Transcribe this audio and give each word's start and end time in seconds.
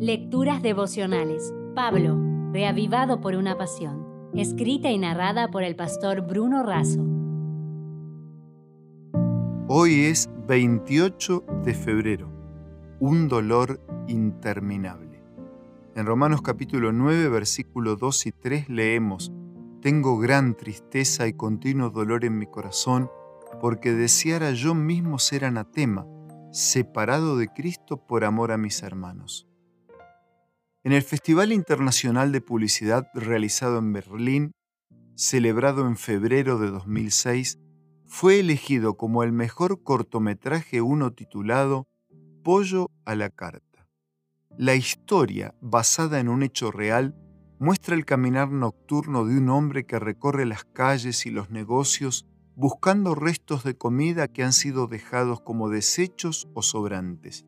Lecturas 0.00 0.62
devocionales. 0.62 1.52
Pablo, 1.74 2.16
reavivado 2.52 3.20
por 3.20 3.34
una 3.34 3.58
pasión. 3.58 4.30
Escrita 4.32 4.92
y 4.92 4.98
narrada 4.98 5.50
por 5.50 5.64
el 5.64 5.74
pastor 5.74 6.20
Bruno 6.20 6.62
Razo. 6.62 7.04
Hoy 9.66 10.04
es 10.04 10.30
28 10.46 11.44
de 11.64 11.74
febrero. 11.74 12.30
Un 13.00 13.26
dolor 13.26 13.80
interminable. 14.06 15.20
En 15.96 16.06
Romanos 16.06 16.42
capítulo 16.42 16.92
9, 16.92 17.28
versículo 17.28 17.96
2 17.96 18.26
y 18.26 18.30
3 18.30 18.68
leemos, 18.68 19.32
Tengo 19.82 20.16
gran 20.16 20.56
tristeza 20.56 21.26
y 21.26 21.32
continuo 21.32 21.90
dolor 21.90 22.24
en 22.24 22.38
mi 22.38 22.46
corazón, 22.46 23.10
porque 23.60 23.92
deseara 23.92 24.52
yo 24.52 24.76
mismo 24.76 25.18
ser 25.18 25.44
anatema, 25.44 26.06
separado 26.52 27.36
de 27.36 27.48
Cristo 27.48 27.96
por 28.06 28.22
amor 28.24 28.52
a 28.52 28.58
mis 28.58 28.84
hermanos. 28.84 29.47
En 30.88 30.94
el 30.94 31.02
Festival 31.02 31.52
Internacional 31.52 32.32
de 32.32 32.40
Publicidad 32.40 33.10
realizado 33.12 33.76
en 33.76 33.92
Berlín, 33.92 34.52
celebrado 35.16 35.86
en 35.86 35.98
febrero 35.98 36.58
de 36.58 36.70
2006, 36.70 37.58
fue 38.06 38.40
elegido 38.40 38.96
como 38.96 39.22
el 39.22 39.30
mejor 39.30 39.82
cortometraje 39.82 40.80
uno 40.80 41.12
titulado 41.12 41.86
Pollo 42.42 42.90
a 43.04 43.14
la 43.16 43.28
Carta. 43.28 43.86
La 44.56 44.76
historia, 44.76 45.54
basada 45.60 46.20
en 46.20 46.30
un 46.30 46.42
hecho 46.42 46.70
real, 46.70 47.14
muestra 47.58 47.94
el 47.94 48.06
caminar 48.06 48.50
nocturno 48.50 49.26
de 49.26 49.36
un 49.36 49.50
hombre 49.50 49.84
que 49.84 49.98
recorre 49.98 50.46
las 50.46 50.64
calles 50.64 51.26
y 51.26 51.30
los 51.30 51.50
negocios 51.50 52.24
buscando 52.56 53.14
restos 53.14 53.62
de 53.62 53.76
comida 53.76 54.26
que 54.26 54.42
han 54.42 54.54
sido 54.54 54.86
dejados 54.86 55.42
como 55.42 55.68
desechos 55.68 56.48
o 56.54 56.62
sobrantes. 56.62 57.44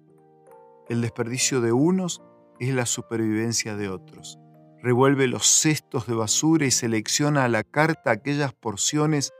El 0.90 1.00
desperdicio 1.00 1.62
de 1.62 1.72
unos 1.72 2.20
es 2.60 2.74
la 2.74 2.86
supervivencia 2.86 3.74
de 3.74 3.88
otros. 3.88 4.38
Revuelve 4.82 5.26
los 5.26 5.46
cestos 5.46 6.06
de 6.06 6.14
basura 6.14 6.66
y 6.66 6.70
selecciona 6.70 7.44
a 7.44 7.48
la 7.48 7.64
carta 7.64 8.10
aquellas 8.10 8.52
porciones 8.52 9.32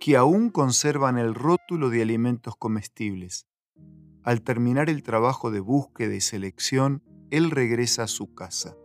que 0.00 0.16
aún 0.16 0.50
conservan 0.50 1.18
el 1.18 1.34
rótulo 1.34 1.90
de 1.90 2.02
alimentos 2.02 2.54
comestibles. 2.56 3.46
Al 4.22 4.42
terminar 4.42 4.88
el 4.90 5.02
trabajo 5.02 5.50
de 5.50 5.60
búsqueda 5.60 6.14
y 6.14 6.20
selección, 6.20 7.02
él 7.30 7.50
regresa 7.50 8.04
a 8.04 8.08
su 8.08 8.34
casa. 8.34 8.76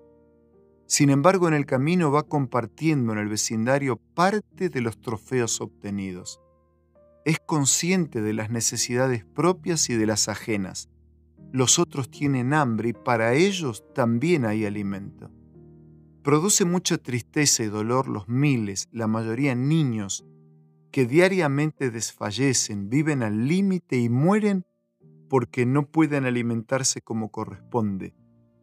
Sin 0.87 1.09
embargo, 1.09 1.47
en 1.47 1.53
el 1.53 1.65
camino 1.65 2.11
va 2.11 2.23
compartiendo 2.23 3.13
en 3.13 3.19
el 3.19 3.27
vecindario 3.27 3.97
parte 3.97 4.69
de 4.69 4.81
los 4.81 4.99
trofeos 5.01 5.61
obtenidos. 5.61 6.39
Es 7.25 7.39
consciente 7.39 8.21
de 8.21 8.33
las 8.33 8.49
necesidades 8.49 9.23
propias 9.23 9.89
y 9.89 9.95
de 9.95 10.05
las 10.05 10.27
ajenas. 10.29 10.89
Los 11.53 11.77
otros 11.77 12.09
tienen 12.09 12.51
hambre 12.51 12.89
y 12.89 12.93
para 12.93 13.35
ellos 13.35 13.83
también 13.93 14.43
hay 14.43 14.65
alimento. 14.65 15.29
Produce 16.23 16.65
mucha 16.65 16.97
tristeza 16.97 17.63
y 17.63 17.67
dolor 17.67 18.07
los 18.07 18.27
miles, 18.27 18.89
la 18.91 19.05
mayoría 19.05 19.53
niños, 19.53 20.25
que 20.91 21.05
diariamente 21.05 21.91
desfallecen, 21.91 22.89
viven 22.89 23.21
al 23.21 23.47
límite 23.47 23.97
y 23.97 24.09
mueren 24.09 24.65
porque 25.29 25.67
no 25.67 25.85
pueden 25.85 26.25
alimentarse 26.25 27.01
como 27.01 27.29
corresponde 27.29 28.15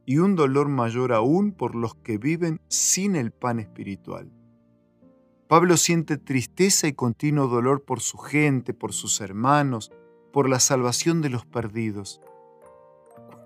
y 0.04 0.18
un 0.18 0.34
dolor 0.34 0.68
mayor 0.68 1.12
aún 1.12 1.52
por 1.52 1.76
los 1.76 1.94
que 1.94 2.18
viven 2.18 2.60
sin 2.66 3.14
el 3.14 3.30
pan 3.30 3.60
espiritual. 3.60 4.32
Pablo 5.46 5.76
siente 5.76 6.18
tristeza 6.18 6.88
y 6.88 6.94
continuo 6.94 7.46
dolor 7.46 7.84
por 7.84 8.00
su 8.00 8.18
gente, 8.18 8.74
por 8.74 8.92
sus 8.92 9.20
hermanos, 9.20 9.92
por 10.32 10.48
la 10.48 10.58
salvación 10.58 11.20
de 11.22 11.30
los 11.30 11.46
perdidos. 11.46 12.20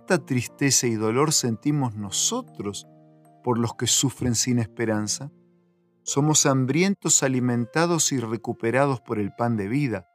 ¿Cuánta 0.06 0.26
tristeza 0.26 0.86
y 0.86 0.96
dolor 0.96 1.32
sentimos 1.32 1.94
nosotros 1.94 2.86
por 3.42 3.58
los 3.58 3.74
que 3.74 3.86
sufren 3.86 4.34
sin 4.34 4.58
esperanza? 4.58 5.32
Somos 6.02 6.44
hambrientos 6.44 7.22
alimentados 7.22 8.12
y 8.12 8.18
recuperados 8.18 9.00
por 9.00 9.18
el 9.18 9.34
pan 9.34 9.56
de 9.56 9.66
vida. 9.66 10.06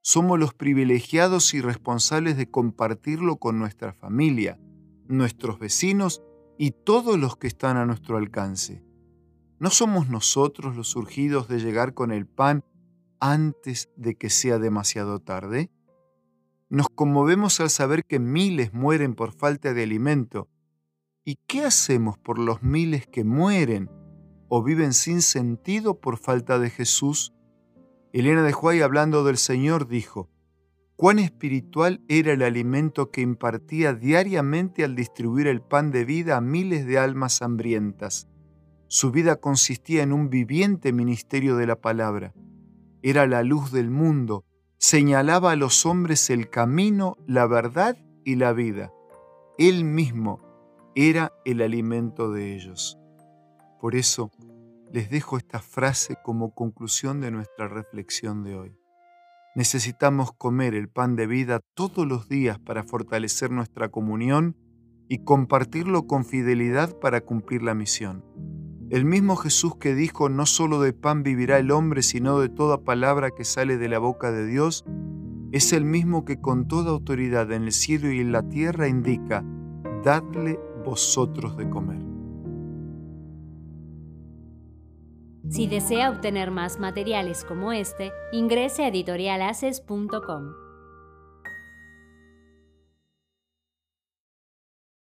Somos 0.00 0.38
los 0.38 0.54
privilegiados 0.54 1.54
y 1.54 1.60
responsables 1.60 2.36
de 2.36 2.52
compartirlo 2.52 3.38
con 3.38 3.58
nuestra 3.58 3.92
familia, 3.92 4.60
nuestros 5.08 5.58
vecinos 5.58 6.22
y 6.56 6.70
todos 6.70 7.18
los 7.18 7.36
que 7.36 7.48
están 7.48 7.76
a 7.76 7.84
nuestro 7.84 8.18
alcance. 8.18 8.84
¿No 9.58 9.70
somos 9.70 10.08
nosotros 10.08 10.76
los 10.76 10.86
surgidos 10.86 11.48
de 11.48 11.58
llegar 11.58 11.94
con 11.94 12.12
el 12.12 12.28
pan 12.28 12.64
antes 13.18 13.90
de 13.96 14.14
que 14.14 14.30
sea 14.30 14.60
demasiado 14.60 15.18
tarde? 15.18 15.72
Nos 16.72 16.88
conmovemos 16.88 17.60
al 17.60 17.68
saber 17.68 18.06
que 18.06 18.18
miles 18.18 18.72
mueren 18.72 19.14
por 19.14 19.34
falta 19.34 19.74
de 19.74 19.82
alimento. 19.82 20.48
¿Y 21.22 21.36
qué 21.46 21.66
hacemos 21.66 22.16
por 22.16 22.38
los 22.38 22.62
miles 22.62 23.06
que 23.06 23.24
mueren 23.24 23.90
o 24.48 24.62
viven 24.62 24.94
sin 24.94 25.20
sentido 25.20 26.00
por 26.00 26.16
falta 26.16 26.58
de 26.58 26.70
Jesús? 26.70 27.34
Elena 28.14 28.42
de 28.42 28.54
Huay, 28.54 28.80
hablando 28.80 29.22
del 29.22 29.36
Señor, 29.36 29.86
dijo, 29.86 30.30
cuán 30.96 31.18
espiritual 31.18 32.02
era 32.08 32.32
el 32.32 32.40
alimento 32.40 33.10
que 33.10 33.20
impartía 33.20 33.92
diariamente 33.92 34.82
al 34.82 34.96
distribuir 34.96 35.48
el 35.48 35.60
pan 35.60 35.90
de 35.90 36.06
vida 36.06 36.38
a 36.38 36.40
miles 36.40 36.86
de 36.86 36.98
almas 36.98 37.42
hambrientas. 37.42 38.28
Su 38.88 39.10
vida 39.10 39.36
consistía 39.36 40.02
en 40.02 40.14
un 40.14 40.30
viviente 40.30 40.94
ministerio 40.94 41.56
de 41.56 41.66
la 41.66 41.76
palabra. 41.82 42.32
Era 43.02 43.26
la 43.26 43.42
luz 43.42 43.72
del 43.72 43.90
mundo, 43.90 44.46
señalaba 44.82 45.52
a 45.52 45.56
los 45.56 45.86
hombres 45.86 46.28
el 46.28 46.50
camino, 46.50 47.16
la 47.28 47.46
verdad 47.46 47.96
y 48.24 48.34
la 48.34 48.52
vida. 48.52 48.92
Él 49.56 49.84
mismo 49.84 50.40
era 50.96 51.32
el 51.44 51.62
alimento 51.62 52.32
de 52.32 52.56
ellos. 52.56 52.98
Por 53.80 53.94
eso 53.94 54.32
les 54.92 55.08
dejo 55.08 55.38
esta 55.38 55.60
frase 55.60 56.16
como 56.24 56.52
conclusión 56.52 57.20
de 57.20 57.30
nuestra 57.30 57.68
reflexión 57.68 58.42
de 58.42 58.56
hoy. 58.56 58.76
Necesitamos 59.54 60.32
comer 60.32 60.74
el 60.74 60.88
pan 60.88 61.14
de 61.14 61.28
vida 61.28 61.60
todos 61.74 62.04
los 62.04 62.28
días 62.28 62.58
para 62.58 62.82
fortalecer 62.82 63.52
nuestra 63.52 63.88
comunión 63.88 64.56
y 65.08 65.22
compartirlo 65.22 66.08
con 66.08 66.24
fidelidad 66.24 66.98
para 66.98 67.20
cumplir 67.20 67.62
la 67.62 67.74
misión. 67.74 68.24
El 68.92 69.06
mismo 69.06 69.36
Jesús 69.36 69.76
que 69.76 69.94
dijo, 69.94 70.28
no 70.28 70.44
solo 70.44 70.78
de 70.78 70.92
pan 70.92 71.22
vivirá 71.22 71.56
el 71.56 71.70
hombre, 71.70 72.02
sino 72.02 72.38
de 72.40 72.50
toda 72.50 72.84
palabra 72.84 73.30
que 73.30 73.42
sale 73.42 73.78
de 73.78 73.88
la 73.88 73.98
boca 73.98 74.30
de 74.30 74.46
Dios, 74.46 74.84
es 75.50 75.72
el 75.72 75.86
mismo 75.86 76.26
que 76.26 76.42
con 76.42 76.68
toda 76.68 76.90
autoridad 76.90 77.50
en 77.52 77.62
el 77.62 77.72
cielo 77.72 78.12
y 78.12 78.20
en 78.20 78.32
la 78.32 78.42
tierra 78.42 78.88
indica, 78.88 79.42
dadle 80.04 80.60
vosotros 80.84 81.56
de 81.56 81.70
comer. 81.70 82.02
Si 85.48 85.66
desea 85.68 86.10
obtener 86.10 86.50
más 86.50 86.78
materiales 86.78 87.46
como 87.46 87.72
este, 87.72 88.12
ingrese 88.30 88.84
a 88.84 88.88
editorialaces.com. 88.88 90.52